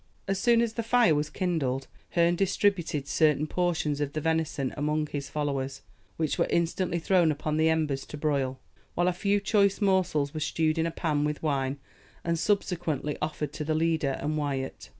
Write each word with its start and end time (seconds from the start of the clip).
As 0.27 0.39
soon 0.39 0.61
as 0.63 0.73
the 0.73 0.81
fire 0.81 1.13
was 1.13 1.29
kindled, 1.29 1.85
Herne 2.13 2.35
distributed 2.35 3.07
certain 3.07 3.45
portions 3.45 4.01
of 4.01 4.13
the 4.13 4.19
venison 4.19 4.73
among 4.75 5.05
his 5.05 5.29
followers, 5.29 5.83
which 6.17 6.39
were 6.39 6.47
instantly 6.49 6.97
thrown 6.97 7.31
upon 7.31 7.57
the 7.57 7.69
embers 7.69 8.07
to 8.07 8.17
broil; 8.17 8.59
while 8.95 9.07
a 9.07 9.13
few 9.13 9.39
choice 9.39 9.79
morsels 9.79 10.33
were 10.33 10.39
stewed 10.39 10.79
in 10.79 10.87
a 10.87 10.89
pan 10.89 11.23
with 11.23 11.43
wine, 11.43 11.77
and 12.23 12.39
subsequently 12.39 13.15
offered 13.21 13.53
to 13.53 13.63
the 13.63 13.75
leader 13.75 14.17
and 14.19 14.39
Wyat. 14.39 14.89